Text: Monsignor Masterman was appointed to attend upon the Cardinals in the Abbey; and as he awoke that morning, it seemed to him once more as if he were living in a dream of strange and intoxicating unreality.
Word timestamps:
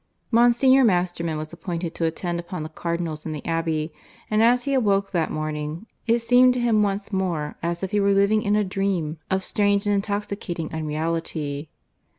Monsignor 0.31 0.83
Masterman 0.83 1.37
was 1.37 1.53
appointed 1.53 1.93
to 1.93 2.05
attend 2.05 2.39
upon 2.39 2.63
the 2.63 2.69
Cardinals 2.69 3.23
in 3.23 3.33
the 3.33 3.45
Abbey; 3.45 3.93
and 4.31 4.41
as 4.41 4.63
he 4.63 4.73
awoke 4.73 5.11
that 5.11 5.29
morning, 5.29 5.85
it 6.07 6.17
seemed 6.23 6.55
to 6.55 6.59
him 6.59 6.81
once 6.81 7.13
more 7.13 7.55
as 7.61 7.83
if 7.83 7.91
he 7.91 7.99
were 7.99 8.11
living 8.13 8.41
in 8.41 8.55
a 8.55 8.63
dream 8.63 9.19
of 9.29 9.43
strange 9.43 9.85
and 9.85 9.93
intoxicating 9.93 10.73
unreality. 10.73 11.69